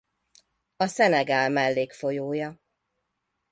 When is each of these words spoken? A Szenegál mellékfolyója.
A 0.77 0.87
Szenegál 0.87 1.49
mellékfolyója. 1.49 2.59